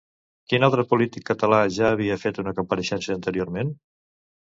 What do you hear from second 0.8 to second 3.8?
polític català ja havia fet una compareixença anteriorment?